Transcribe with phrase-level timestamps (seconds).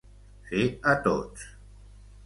[0.47, 0.63] Fer
[0.93, 1.47] a tots.